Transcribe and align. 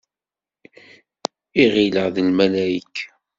I 1.61 1.63
ɣileɣ 1.73 2.07
d 2.15 2.17
lmalayek. 2.27 2.95